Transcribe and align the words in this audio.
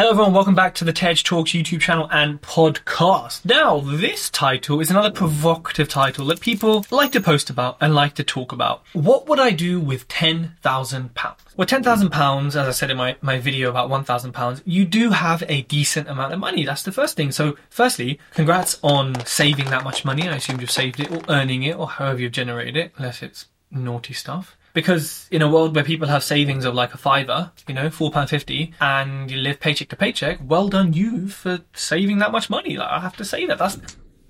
Hello 0.00 0.12
everyone, 0.12 0.32
welcome 0.32 0.54
back 0.54 0.74
to 0.76 0.84
the 0.86 0.94
TED 0.94 1.18
Talks 1.18 1.50
YouTube 1.50 1.82
channel 1.82 2.08
and 2.10 2.40
podcast. 2.40 3.44
Now, 3.44 3.80
this 3.80 4.30
title 4.30 4.80
is 4.80 4.90
another 4.90 5.10
provocative 5.10 5.90
title 5.90 6.24
that 6.28 6.40
people 6.40 6.86
like 6.90 7.12
to 7.12 7.20
post 7.20 7.50
about 7.50 7.76
and 7.82 7.94
like 7.94 8.14
to 8.14 8.24
talk 8.24 8.50
about. 8.50 8.82
What 8.94 9.28
would 9.28 9.38
I 9.38 9.50
do 9.50 9.78
with 9.78 10.08
£10,000? 10.08 11.10
Well, 11.54 11.66
£10,000, 11.66 12.46
as 12.46 12.56
I 12.56 12.70
said 12.70 12.90
in 12.90 12.96
my, 12.96 13.16
my 13.20 13.38
video 13.40 13.68
about 13.68 13.90
£1,000, 13.90 14.62
you 14.64 14.86
do 14.86 15.10
have 15.10 15.44
a 15.46 15.60
decent 15.64 16.08
amount 16.08 16.32
of 16.32 16.38
money. 16.38 16.64
That's 16.64 16.84
the 16.84 16.92
first 16.92 17.14
thing. 17.14 17.30
So, 17.30 17.58
firstly, 17.68 18.18
congrats 18.32 18.78
on 18.82 19.26
saving 19.26 19.66
that 19.66 19.84
much 19.84 20.06
money. 20.06 20.26
I 20.26 20.36
assume 20.36 20.62
you've 20.62 20.70
saved 20.70 20.98
it 21.00 21.12
or 21.12 21.20
earning 21.28 21.62
it 21.64 21.76
or 21.76 21.86
however 21.86 22.22
you've 22.22 22.32
generated 22.32 22.74
it, 22.74 22.92
unless 22.96 23.22
it's 23.22 23.48
naughty 23.70 24.14
stuff. 24.14 24.56
Because 24.72 25.28
in 25.30 25.42
a 25.42 25.50
world 25.50 25.74
where 25.74 25.84
people 25.84 26.08
have 26.08 26.22
savings 26.22 26.64
of 26.64 26.74
like 26.74 26.94
a 26.94 26.98
fiver, 26.98 27.52
you 27.66 27.74
know, 27.74 27.90
four 27.90 28.10
pound 28.10 28.30
fifty, 28.30 28.72
and 28.80 29.30
you 29.30 29.38
live 29.38 29.60
paycheck 29.60 29.88
to 29.88 29.96
paycheck, 29.96 30.38
well 30.42 30.68
done 30.68 30.92
you 30.92 31.28
for 31.28 31.60
saving 31.74 32.18
that 32.18 32.32
much 32.32 32.50
money. 32.50 32.76
Like 32.76 32.90
I 32.90 33.00
have 33.00 33.16
to 33.16 33.24
say 33.24 33.46
that. 33.46 33.58
That's 33.58 33.78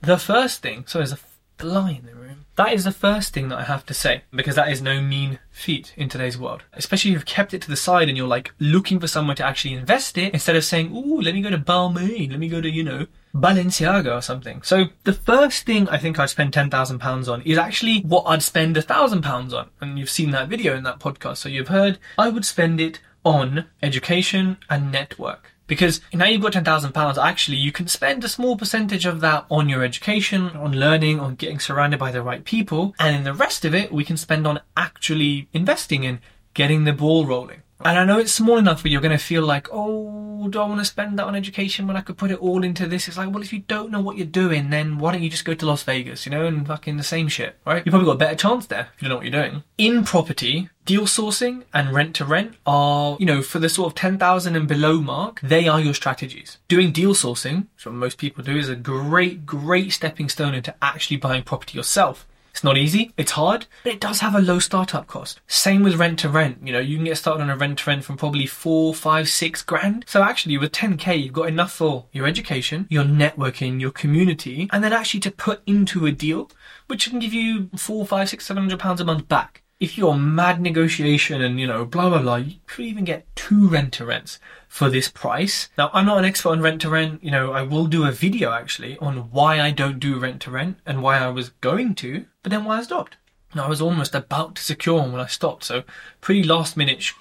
the 0.00 0.18
first 0.18 0.62
thing. 0.62 0.84
So 0.86 0.98
there's 0.98 1.12
a 1.12 1.18
fly 1.58 1.90
in 1.90 2.06
the 2.06 2.14
room. 2.14 2.46
That 2.56 2.72
is 2.72 2.84
the 2.84 2.92
first 2.92 3.32
thing 3.32 3.48
that 3.48 3.58
I 3.58 3.64
have 3.64 3.86
to 3.86 3.94
say 3.94 4.22
because 4.34 4.54
that 4.56 4.70
is 4.70 4.82
no 4.82 5.00
mean 5.00 5.38
feat 5.50 5.94
in 5.96 6.08
today's 6.08 6.38
world. 6.38 6.62
Especially 6.72 7.10
if 7.10 7.14
you've 7.14 7.26
kept 7.26 7.54
it 7.54 7.62
to 7.62 7.68
the 7.70 7.76
side 7.76 8.08
and 8.08 8.16
you're 8.16 8.26
like 8.26 8.52
looking 8.58 8.98
for 8.98 9.06
someone 9.06 9.36
to 9.36 9.44
actually 9.46 9.74
invest 9.74 10.18
it 10.18 10.32
instead 10.34 10.56
of 10.56 10.64
saying, 10.64 10.94
"Ooh, 10.94 11.20
let 11.20 11.34
me 11.34 11.42
go 11.42 11.50
to 11.50 11.58
Balmain, 11.58 12.30
let 12.30 12.40
me 12.40 12.48
go 12.48 12.60
to 12.60 12.70
you 12.70 12.82
know 12.82 13.06
Balenciaga 13.34 14.16
or 14.16 14.22
something." 14.22 14.62
So 14.62 14.86
the 15.04 15.12
first 15.12 15.66
thing 15.66 15.88
I 15.88 15.98
think 15.98 16.18
I'd 16.18 16.30
spend 16.30 16.52
ten 16.52 16.70
thousand 16.70 16.98
pounds 16.98 17.28
on 17.28 17.42
is 17.42 17.58
actually 17.58 18.00
what 18.00 18.24
I'd 18.24 18.42
spend 18.42 18.76
a 18.76 18.82
thousand 18.82 19.22
pounds 19.22 19.52
on, 19.54 19.70
and 19.80 19.98
you've 19.98 20.10
seen 20.10 20.30
that 20.30 20.48
video 20.48 20.76
in 20.76 20.84
that 20.84 21.00
podcast, 21.00 21.38
so 21.38 21.48
you've 21.48 21.68
heard. 21.68 21.98
I 22.18 22.28
would 22.28 22.44
spend 22.44 22.80
it 22.80 23.00
on 23.24 23.66
education 23.82 24.56
and 24.68 24.90
network. 24.90 25.52
Because 25.66 26.00
now 26.12 26.24
you've 26.24 26.42
got 26.42 26.52
£10,000, 26.52 27.16
actually, 27.16 27.56
you 27.58 27.70
can 27.70 27.86
spend 27.86 28.24
a 28.24 28.28
small 28.28 28.56
percentage 28.56 29.06
of 29.06 29.20
that 29.20 29.46
on 29.48 29.68
your 29.68 29.84
education, 29.84 30.48
on 30.48 30.72
learning, 30.72 31.20
on 31.20 31.36
getting 31.36 31.60
surrounded 31.60 32.00
by 32.00 32.10
the 32.10 32.22
right 32.22 32.44
people. 32.44 32.92
And 32.98 33.14
then 33.14 33.22
the 33.22 33.34
rest 33.34 33.64
of 33.64 33.72
it, 33.72 33.92
we 33.92 34.02
can 34.02 34.16
spend 34.16 34.48
on 34.48 34.62
actually 34.76 35.48
investing 35.52 36.02
in 36.02 36.18
getting 36.54 36.82
the 36.82 36.92
ball 36.92 37.24
rolling. 37.24 37.62
And 37.84 37.98
I 37.98 38.04
know 38.04 38.18
it's 38.18 38.32
small 38.32 38.58
enough 38.58 38.84
where 38.84 38.90
you're 38.90 39.00
going 39.00 39.16
to 39.16 39.24
feel 39.24 39.42
like, 39.42 39.68
oh, 39.72 40.48
do 40.48 40.60
I 40.60 40.66
want 40.66 40.80
to 40.80 40.84
spend 40.84 41.18
that 41.18 41.26
on 41.26 41.34
education 41.34 41.86
when 41.86 41.96
I 41.96 42.00
could 42.00 42.16
put 42.16 42.30
it 42.30 42.38
all 42.38 42.62
into 42.64 42.86
this? 42.86 43.08
It's 43.08 43.16
like, 43.16 43.30
well, 43.30 43.42
if 43.42 43.52
you 43.52 43.60
don't 43.60 43.90
know 43.90 44.00
what 44.00 44.16
you're 44.16 44.26
doing, 44.26 44.70
then 44.70 44.98
why 44.98 45.12
don't 45.12 45.22
you 45.22 45.30
just 45.30 45.44
go 45.44 45.54
to 45.54 45.66
Las 45.66 45.82
Vegas, 45.82 46.26
you 46.26 46.30
know, 46.30 46.46
and 46.46 46.66
fucking 46.66 46.96
the 46.96 47.02
same 47.02 47.28
shit, 47.28 47.56
right? 47.66 47.84
You've 47.84 47.92
probably 47.92 48.06
got 48.06 48.14
a 48.14 48.18
better 48.18 48.36
chance 48.36 48.66
there 48.66 48.88
if 48.94 49.02
you 49.02 49.08
don't 49.08 49.10
know 49.10 49.16
what 49.16 49.24
you're 49.24 49.42
doing. 49.42 49.62
In 49.78 50.04
property, 50.04 50.68
deal 50.84 51.02
sourcing 51.02 51.64
and 51.72 51.94
rent 51.94 52.14
to 52.16 52.24
rent 52.24 52.54
are, 52.66 53.16
you 53.18 53.26
know, 53.26 53.42
for 53.42 53.58
the 53.58 53.68
sort 53.68 53.92
of 53.92 53.94
10,000 53.94 54.56
and 54.56 54.68
below 54.68 55.00
mark, 55.00 55.40
they 55.40 55.68
are 55.68 55.80
your 55.80 55.94
strategies. 55.94 56.58
Doing 56.68 56.92
deal 56.92 57.14
sourcing, 57.14 57.66
which 57.74 57.86
what 57.86 57.94
most 57.94 58.18
people 58.18 58.44
do, 58.44 58.56
is 58.56 58.68
a 58.68 58.76
great, 58.76 59.46
great 59.46 59.92
stepping 59.92 60.28
stone 60.28 60.54
into 60.54 60.74
actually 60.82 61.16
buying 61.16 61.42
property 61.42 61.78
yourself. 61.78 62.26
It's 62.50 62.64
not 62.64 62.76
easy, 62.76 63.12
it's 63.16 63.32
hard, 63.32 63.66
but 63.84 63.92
it 63.92 64.00
does 64.00 64.20
have 64.20 64.34
a 64.34 64.40
low 64.40 64.58
startup 64.58 65.06
cost. 65.06 65.40
Same 65.46 65.82
with 65.82 65.96
rent 65.96 66.18
to 66.20 66.28
rent. 66.28 66.58
You 66.64 66.72
know, 66.72 66.78
you 66.80 66.96
can 66.96 67.04
get 67.04 67.16
started 67.16 67.42
on 67.42 67.50
a 67.50 67.56
rent 67.56 67.78
to 67.78 67.90
rent 67.90 68.04
from 68.04 68.16
probably 68.16 68.46
four, 68.46 68.94
five, 68.94 69.28
six 69.28 69.62
grand. 69.62 70.04
So 70.06 70.22
actually 70.22 70.58
with 70.58 70.72
10k, 70.72 71.22
you've 71.22 71.32
got 71.32 71.48
enough 71.48 71.72
for 71.72 72.06
your 72.12 72.26
education, 72.26 72.86
your 72.90 73.04
networking, 73.04 73.80
your 73.80 73.92
community, 73.92 74.68
and 74.72 74.82
then 74.82 74.92
actually 74.92 75.20
to 75.20 75.30
put 75.30 75.62
into 75.66 76.06
a 76.06 76.12
deal, 76.12 76.50
which 76.86 77.08
can 77.08 77.18
give 77.18 77.32
you 77.32 77.70
four, 77.76 78.06
five, 78.06 78.28
six, 78.28 78.46
seven 78.46 78.64
hundred 78.64 78.80
pounds 78.80 79.00
a 79.00 79.04
month 79.04 79.28
back 79.28 79.59
if 79.80 79.96
you're 79.96 80.14
mad 80.14 80.60
negotiation 80.60 81.40
and 81.40 81.58
you 81.58 81.66
know 81.66 81.84
blah 81.86 82.10
blah 82.10 82.20
blah, 82.20 82.36
you 82.36 82.56
could 82.66 82.84
even 82.84 83.04
get 83.04 83.34
two 83.34 83.66
rent 83.66 83.94
to 83.94 84.04
rents 84.04 84.38
for 84.68 84.90
this 84.90 85.08
price. 85.08 85.70
Now 85.76 85.90
I'm 85.92 86.06
not 86.06 86.18
an 86.18 86.26
expert 86.26 86.50
on 86.50 86.60
rent 86.60 86.82
to 86.82 86.90
rent. 86.90 87.24
You 87.24 87.30
know 87.30 87.52
I 87.52 87.62
will 87.62 87.86
do 87.86 88.04
a 88.04 88.12
video 88.12 88.52
actually 88.52 88.98
on 88.98 89.30
why 89.30 89.60
I 89.60 89.70
don't 89.70 89.98
do 89.98 90.18
rent 90.18 90.42
to 90.42 90.50
rent 90.50 90.78
and 90.84 91.02
why 91.02 91.18
I 91.18 91.28
was 91.28 91.48
going 91.60 91.94
to, 91.96 92.26
but 92.42 92.50
then 92.50 92.64
why 92.64 92.78
I 92.78 92.82
stopped. 92.82 93.16
Now 93.54 93.64
I 93.64 93.68
was 93.68 93.80
almost 93.80 94.14
about 94.14 94.54
to 94.56 94.62
secure 94.62 95.00
one 95.00 95.12
when 95.12 95.20
I 95.20 95.26
stopped, 95.26 95.64
so 95.64 95.82
pretty 96.20 96.44
last 96.44 96.76
minute 96.76 97.12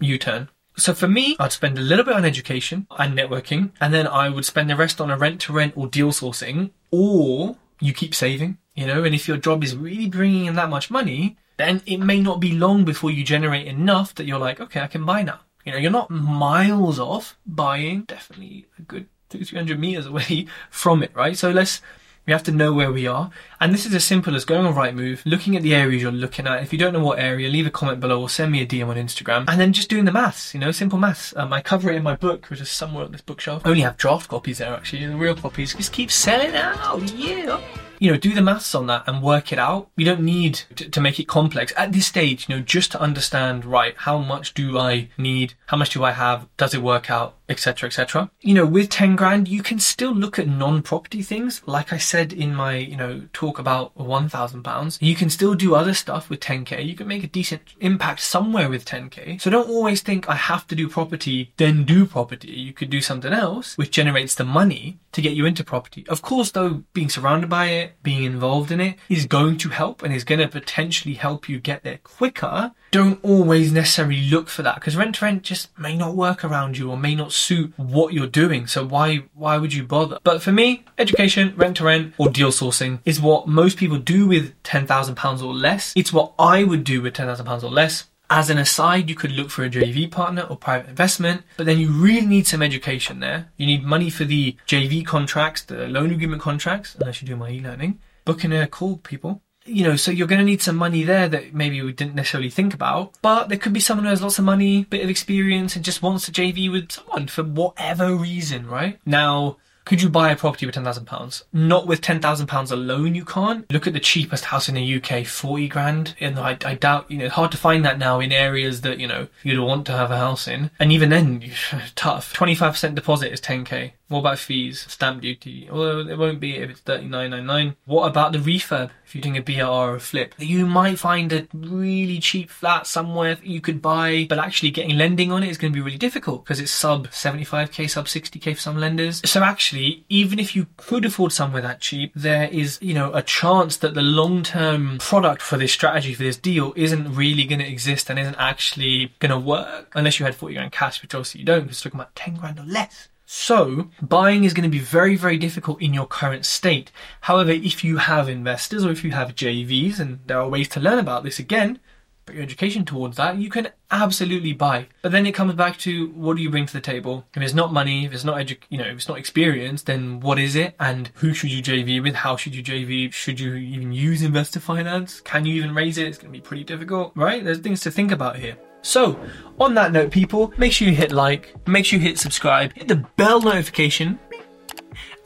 U-turn. 0.00 0.48
So 0.76 0.94
for 0.94 1.08
me, 1.08 1.36
I'd 1.38 1.52
spend 1.52 1.76
a 1.76 1.82
little 1.82 2.04
bit 2.04 2.14
on 2.14 2.24
education 2.24 2.86
and 2.98 3.18
networking, 3.18 3.72
and 3.80 3.92
then 3.92 4.06
I 4.06 4.30
would 4.30 4.46
spend 4.46 4.70
the 4.70 4.76
rest 4.76 4.98
on 5.00 5.10
a 5.10 5.18
rent 5.18 5.42
to 5.42 5.52
rent 5.52 5.74
or 5.76 5.86
deal 5.86 6.12
sourcing, 6.12 6.70
or 6.90 7.56
you 7.80 7.92
keep 7.92 8.14
saving, 8.14 8.56
you 8.74 8.86
know, 8.86 9.04
and 9.04 9.14
if 9.14 9.28
your 9.28 9.36
job 9.36 9.62
is 9.62 9.76
really 9.76 10.08
bringing 10.08 10.46
in 10.46 10.54
that 10.54 10.70
much 10.70 10.90
money, 10.90 11.36
then 11.60 11.82
it 11.86 11.98
may 11.98 12.20
not 12.20 12.40
be 12.40 12.52
long 12.52 12.84
before 12.84 13.10
you 13.10 13.24
generate 13.24 13.66
enough 13.66 14.14
that 14.14 14.24
you're 14.24 14.38
like, 14.38 14.60
okay, 14.60 14.80
I 14.80 14.86
can 14.86 15.04
buy 15.04 15.22
now. 15.22 15.40
You 15.64 15.72
know, 15.72 15.78
you're 15.78 15.90
not 15.90 16.10
miles 16.10 16.98
off 16.98 17.36
buying, 17.46 18.02
definitely 18.02 18.66
a 18.78 18.82
good 18.82 19.06
two, 19.28 19.44
three 19.44 19.58
hundred 19.58 19.78
meters 19.78 20.06
away 20.06 20.46
from 20.70 21.02
it, 21.02 21.14
right? 21.14 21.36
So 21.36 21.50
let's, 21.50 21.82
we 22.26 22.32
have 22.32 22.42
to 22.44 22.52
know 22.52 22.72
where 22.72 22.92
we 22.92 23.06
are. 23.06 23.30
And 23.60 23.72
this 23.72 23.86
is 23.86 23.94
as 23.94 24.04
simple 24.04 24.34
as 24.34 24.44
going 24.44 24.66
on 24.66 24.74
Rightmove, 24.74 25.22
looking 25.24 25.56
at 25.56 25.62
the 25.62 25.74
areas 25.74 26.02
you're 26.02 26.12
looking 26.12 26.46
at. 26.46 26.62
If 26.62 26.72
you 26.72 26.78
don't 26.78 26.92
know 26.92 27.04
what 27.04 27.18
area, 27.18 27.48
leave 27.48 27.66
a 27.66 27.70
comment 27.70 28.00
below 28.00 28.20
or 28.20 28.28
send 28.28 28.52
me 28.52 28.62
a 28.62 28.66
DM 28.66 28.88
on 28.88 28.96
Instagram. 28.96 29.44
And 29.48 29.60
then 29.60 29.72
just 29.72 29.90
doing 29.90 30.04
the 30.04 30.12
maths, 30.12 30.54
you 30.54 30.60
know, 30.60 30.72
simple 30.72 30.98
maths. 30.98 31.34
Um, 31.36 31.52
I 31.52 31.60
cover 31.60 31.90
it 31.90 31.96
in 31.96 32.02
my 32.02 32.16
book, 32.16 32.46
which 32.46 32.60
is 32.60 32.70
somewhere 32.70 33.04
on 33.04 33.12
this 33.12 33.20
bookshelf. 33.20 33.62
I 33.64 33.70
only 33.70 33.82
have 33.82 33.96
draft 33.96 34.28
copies 34.28 34.58
there 34.58 34.74
actually, 34.74 35.06
the 35.06 35.16
real 35.16 35.34
copies 35.34 35.74
just 35.74 35.92
keep 35.92 36.10
selling 36.10 36.54
out, 36.56 37.02
yeah 37.12 37.60
you 38.00 38.10
know, 38.10 38.16
do 38.16 38.34
the 38.34 38.42
maths 38.42 38.74
on 38.74 38.86
that 38.86 39.04
and 39.06 39.22
work 39.22 39.52
it 39.52 39.58
out. 39.58 39.88
You 39.94 40.06
don't 40.06 40.22
need 40.22 40.62
to, 40.74 40.88
to, 40.88 41.00
make 41.00 41.20
it 41.20 41.28
complex 41.28 41.72
at 41.76 41.92
this 41.92 42.06
stage, 42.06 42.48
you 42.48 42.56
know, 42.56 42.62
just 42.62 42.90
to 42.92 43.00
understand, 43.00 43.64
right, 43.64 43.94
how 43.98 44.18
much 44.18 44.54
do 44.54 44.78
I 44.78 45.10
need? 45.18 45.52
How 45.66 45.76
much 45.76 45.90
do 45.90 46.02
I 46.02 46.12
have? 46.12 46.48
Does 46.56 46.72
it 46.72 46.82
work 46.82 47.10
out? 47.10 47.36
Etc. 47.50 47.86
Etc. 47.86 48.30
You 48.40 48.54
know, 48.54 48.64
with 48.64 48.88
10 48.88 49.16
grand, 49.16 49.48
you 49.48 49.62
can 49.62 49.78
still 49.78 50.14
look 50.14 50.38
at 50.38 50.48
non-property 50.48 51.22
things. 51.22 51.60
Like 51.66 51.92
I 51.92 51.98
said 51.98 52.32
in 52.32 52.54
my, 52.54 52.76
you 52.76 52.96
know, 52.96 53.22
talk 53.32 53.58
about 53.58 53.96
1,000 53.96 54.62
pounds, 54.62 54.98
you 55.00 55.14
can 55.14 55.28
still 55.28 55.54
do 55.54 55.74
other 55.74 55.94
stuff 55.94 56.30
with 56.30 56.40
10k. 56.40 56.86
You 56.86 56.94
can 56.94 57.08
make 57.08 57.24
a 57.24 57.26
decent 57.26 57.62
impact 57.80 58.20
somewhere 58.20 58.70
with 58.70 58.84
10k. 58.84 59.40
So 59.40 59.50
don't 59.50 59.68
always 59.68 60.00
think 60.00 60.28
I 60.28 60.36
have 60.36 60.66
to 60.68 60.74
do 60.74 60.88
property, 60.88 61.52
then 61.56 61.84
do 61.84 62.06
property. 62.06 62.52
You 62.52 62.72
could 62.72 62.90
do 62.90 63.00
something 63.00 63.32
else 63.32 63.76
which 63.76 63.90
generates 63.90 64.34
the 64.34 64.44
money 64.44 64.98
to 65.12 65.20
get 65.20 65.32
you 65.32 65.44
into 65.44 65.64
property. 65.64 66.06
Of 66.08 66.22
course, 66.22 66.52
though, 66.52 66.84
being 66.92 67.08
surrounded 67.08 67.50
by 67.50 67.66
it, 67.66 68.02
being 68.02 68.22
involved 68.22 68.70
in 68.70 68.80
it 68.80 68.96
is 69.08 69.26
going 69.26 69.58
to 69.58 69.70
help 69.70 70.02
and 70.02 70.14
is 70.14 70.24
going 70.24 70.38
to 70.38 70.48
potentially 70.48 71.14
help 71.14 71.48
you 71.48 71.58
get 71.58 71.82
there 71.82 71.98
quicker. 71.98 72.72
Don't 72.90 73.20
always 73.22 73.70
necessarily 73.70 74.20
look 74.22 74.48
for 74.48 74.62
that 74.62 74.74
because 74.74 74.96
rent 74.96 75.14
to 75.16 75.24
rent 75.24 75.44
just 75.44 75.76
may 75.78 75.96
not 75.96 76.16
work 76.16 76.44
around 76.44 76.76
you 76.76 76.90
or 76.90 76.96
may 76.96 77.14
not 77.14 77.32
suit 77.32 77.72
what 77.76 78.12
you're 78.12 78.26
doing. 78.26 78.66
So 78.66 78.84
why, 78.84 79.24
why 79.32 79.58
would 79.58 79.72
you 79.72 79.84
bother? 79.84 80.18
But 80.24 80.42
for 80.42 80.50
me, 80.50 80.84
education, 80.98 81.54
rent 81.56 81.76
to 81.76 81.84
rent 81.84 82.14
or 82.18 82.28
deal 82.28 82.50
sourcing 82.50 82.98
is 83.04 83.20
what 83.20 83.46
most 83.46 83.76
people 83.76 83.98
do 83.98 84.26
with 84.26 84.60
£10,000 84.64 85.42
or 85.42 85.54
less. 85.54 85.92
It's 85.94 86.12
what 86.12 86.32
I 86.36 86.64
would 86.64 86.82
do 86.82 87.00
with 87.00 87.14
£10,000 87.14 87.62
or 87.62 87.70
less. 87.70 88.08
As 88.28 88.50
an 88.50 88.58
aside, 88.58 89.08
you 89.08 89.16
could 89.16 89.32
look 89.32 89.50
for 89.50 89.64
a 89.64 89.70
JV 89.70 90.08
partner 90.10 90.42
or 90.42 90.56
private 90.56 90.88
investment, 90.88 91.42
but 91.56 91.66
then 91.66 91.78
you 91.78 91.90
really 91.90 92.26
need 92.26 92.46
some 92.46 92.62
education 92.62 93.18
there. 93.18 93.50
You 93.56 93.66
need 93.66 93.84
money 93.84 94.08
for 94.08 94.24
the 94.24 94.56
JV 94.68 95.04
contracts, 95.04 95.62
the 95.62 95.88
loan 95.88 96.12
agreement 96.12 96.40
contracts, 96.40 96.96
unless 97.00 97.20
you 97.20 97.26
do 97.26 97.34
my 97.34 97.50
e-learning. 97.50 97.98
Booking 98.24 98.52
a 98.52 98.68
call, 98.68 98.98
people. 98.98 99.42
You 99.66 99.84
know, 99.84 99.96
so 99.96 100.10
you're 100.10 100.26
going 100.26 100.40
to 100.40 100.44
need 100.44 100.62
some 100.62 100.76
money 100.76 101.04
there 101.04 101.28
that 101.28 101.54
maybe 101.54 101.80
we 101.82 101.92
didn't 101.92 102.14
necessarily 102.14 102.50
think 102.50 102.74
about. 102.74 103.12
But 103.22 103.48
there 103.48 103.58
could 103.58 103.72
be 103.72 103.80
someone 103.80 104.04
who 104.04 104.10
has 104.10 104.22
lots 104.22 104.38
of 104.38 104.44
money, 104.44 104.84
bit 104.84 105.04
of 105.04 105.10
experience, 105.10 105.76
and 105.76 105.84
just 105.84 106.02
wants 106.02 106.26
to 106.26 106.32
JV 106.32 106.70
with 106.70 106.92
someone 106.92 107.28
for 107.28 107.42
whatever 107.44 108.14
reason, 108.14 108.66
right? 108.66 108.98
Now, 109.04 109.58
could 109.84 110.02
you 110.02 110.08
buy 110.08 110.30
a 110.30 110.36
property 110.36 110.66
with 110.66 110.74
£10,000? 110.74 111.42
Not 111.52 111.86
with 111.86 112.00
£10,000 112.00 112.70
alone, 112.70 113.14
you 113.14 113.24
can't. 113.24 113.70
Look 113.72 113.86
at 113.86 113.92
the 113.92 114.00
cheapest 114.00 114.44
house 114.44 114.68
in 114.68 114.76
the 114.76 114.96
UK, 114.96 115.26
40 115.26 115.68
grand. 115.68 116.14
And 116.20 116.38
I, 116.38 116.56
I 116.64 116.74
doubt, 116.74 117.10
you 117.10 117.18
know, 117.18 117.24
it's 117.24 117.34
hard 117.34 117.50
to 117.52 117.56
find 117.56 117.84
that 117.84 117.98
now 117.98 118.20
in 118.20 118.30
areas 118.30 118.82
that, 118.82 119.00
you 119.00 119.08
know, 119.08 119.28
you'd 119.42 119.60
want 119.60 119.86
to 119.86 119.92
have 119.92 120.10
a 120.10 120.16
house 120.16 120.46
in. 120.46 120.70
And 120.78 120.92
even 120.92 121.10
then, 121.10 121.50
tough. 121.96 122.34
25% 122.34 122.94
deposit 122.94 123.32
is 123.32 123.40
10k. 123.40 123.92
What 124.10 124.18
about 124.18 124.40
fees, 124.40 124.84
stamp 124.88 125.22
duty? 125.22 125.68
Although 125.70 126.00
it 126.00 126.18
won't 126.18 126.40
be 126.40 126.56
if 126.56 126.68
it's 126.68 126.80
thirty 126.80 127.06
nine 127.06 127.30
nine 127.30 127.46
nine. 127.46 127.76
What 127.84 128.08
about 128.08 128.32
the 128.32 128.38
refurb? 128.38 128.90
If 129.06 129.14
you're 129.14 129.22
doing 129.22 129.36
a 129.36 129.40
BR 129.40 129.62
or 129.62 129.94
a 129.94 130.00
flip, 130.00 130.34
you 130.36 130.66
might 130.66 130.98
find 130.98 131.32
a 131.32 131.46
really 131.54 132.18
cheap 132.18 132.50
flat 132.50 132.88
somewhere 132.88 133.38
you 133.40 133.60
could 133.60 133.80
buy, 133.80 134.26
but 134.28 134.40
actually 134.40 134.72
getting 134.72 134.98
lending 134.98 135.30
on 135.30 135.44
it 135.44 135.48
is 135.48 135.58
going 135.58 135.72
to 135.72 135.76
be 135.76 135.80
really 135.80 135.96
difficult 135.96 136.44
because 136.44 136.58
it's 136.58 136.72
sub 136.72 137.06
75k, 137.10 137.88
sub 137.88 138.06
60k 138.06 138.56
for 138.56 138.60
some 138.60 138.78
lenders. 138.78 139.22
So 139.24 139.44
actually, 139.44 140.04
even 140.08 140.40
if 140.40 140.56
you 140.56 140.66
could 140.76 141.04
afford 141.04 141.30
somewhere 141.30 141.62
that 141.62 141.80
cheap, 141.80 142.10
there 142.16 142.48
is, 142.48 142.80
you 142.82 142.94
know, 142.94 143.12
a 143.14 143.22
chance 143.22 143.76
that 143.76 143.94
the 143.94 144.02
long 144.02 144.42
term 144.42 144.98
product 144.98 145.40
for 145.40 145.56
this 145.56 145.72
strategy, 145.72 146.14
for 146.14 146.24
this 146.24 146.36
deal, 146.36 146.72
isn't 146.74 147.14
really 147.14 147.44
going 147.44 147.60
to 147.60 147.68
exist 147.68 148.10
and 148.10 148.18
isn't 148.18 148.36
actually 148.38 149.12
going 149.20 149.30
to 149.30 149.38
work 149.38 149.92
unless 149.94 150.18
you 150.18 150.26
had 150.26 150.34
40 150.34 150.54
grand 150.56 150.72
cash, 150.72 151.00
which 151.00 151.14
obviously 151.14 151.42
you 151.42 151.46
don't 151.46 151.62
because 151.62 151.84
you're 151.84 151.90
talking 151.90 152.00
about 152.00 152.16
10 152.16 152.34
grand 152.34 152.58
or 152.58 152.64
less. 152.64 153.08
So, 153.32 153.88
buying 154.02 154.42
is 154.42 154.54
going 154.54 154.68
to 154.68 154.76
be 154.76 154.80
very, 154.80 155.14
very 155.14 155.36
difficult 155.38 155.80
in 155.80 155.94
your 155.94 156.06
current 156.06 156.44
state. 156.44 156.90
However, 157.20 157.52
if 157.52 157.84
you 157.84 157.98
have 157.98 158.28
investors 158.28 158.84
or 158.84 158.90
if 158.90 159.04
you 159.04 159.12
have 159.12 159.36
JVs, 159.36 160.00
and 160.00 160.18
there 160.26 160.40
are 160.40 160.48
ways 160.48 160.68
to 160.70 160.80
learn 160.80 160.98
about 160.98 161.22
this 161.22 161.38
again, 161.38 161.78
put 162.26 162.34
your 162.34 162.42
education 162.42 162.84
towards 162.84 163.18
that, 163.18 163.36
you 163.36 163.48
can 163.48 163.68
absolutely 163.92 164.52
buy. 164.52 164.88
But 165.02 165.12
then 165.12 165.26
it 165.26 165.34
comes 165.36 165.54
back 165.54 165.78
to 165.78 166.08
what 166.08 166.38
do 166.38 166.42
you 166.42 166.50
bring 166.50 166.66
to 166.66 166.72
the 166.72 166.80
table? 166.80 167.24
If 167.32 167.40
it's 167.40 167.54
not 167.54 167.72
money, 167.72 168.04
if 168.04 168.12
it's 168.12 168.24
not 168.24 168.36
edu- 168.36 168.58
you 168.68 168.78
know, 168.78 168.86
if 168.86 168.96
it's 168.96 169.08
not 169.08 169.18
experience, 169.18 169.82
then 169.82 170.18
what 170.18 170.40
is 170.40 170.56
it? 170.56 170.74
And 170.80 171.12
who 171.14 171.32
should 171.32 171.52
you 171.52 171.62
JV 171.62 172.02
with? 172.02 172.16
How 172.16 172.34
should 172.34 172.56
you 172.56 172.64
JV? 172.64 173.12
Should 173.12 173.38
you 173.38 173.54
even 173.54 173.92
use 173.92 174.22
investor 174.22 174.58
finance? 174.58 175.20
Can 175.20 175.46
you 175.46 175.54
even 175.54 175.72
raise 175.72 175.98
it? 175.98 176.08
It's 176.08 176.18
going 176.18 176.32
to 176.32 176.36
be 176.36 176.42
pretty 176.42 176.64
difficult, 176.64 177.12
right? 177.14 177.44
There's 177.44 177.60
things 177.60 177.80
to 177.82 177.92
think 177.92 178.10
about 178.10 178.40
here. 178.40 178.56
So, 178.82 179.18
on 179.58 179.74
that 179.74 179.92
note, 179.92 180.10
people, 180.10 180.52
make 180.56 180.72
sure 180.72 180.88
you 180.88 180.94
hit 180.94 181.12
like, 181.12 181.54
make 181.68 181.84
sure 181.84 181.98
you 181.98 182.04
hit 182.04 182.18
subscribe, 182.18 182.72
hit 182.72 182.88
the 182.88 183.04
bell 183.16 183.40
notification, 183.40 184.18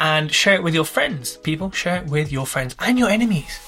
and 0.00 0.32
share 0.32 0.54
it 0.54 0.62
with 0.62 0.74
your 0.74 0.84
friends. 0.84 1.36
People, 1.36 1.70
share 1.70 1.98
it 1.98 2.06
with 2.06 2.32
your 2.32 2.46
friends 2.46 2.74
and 2.80 2.98
your 2.98 3.08
enemies. 3.08 3.60